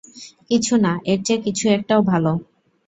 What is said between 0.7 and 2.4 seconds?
না এর চেয়ে, কিছু একটাও ভাল।